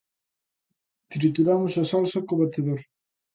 [1.11, 2.81] Trituramos a salsa co batedor.